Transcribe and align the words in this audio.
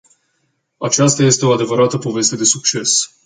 Aceasta 0.77 1.23
este 1.23 1.45
o 1.45 1.51
adevărată 1.51 1.97
poveste 1.97 2.35
de 2.35 2.43
succes. 2.43 3.07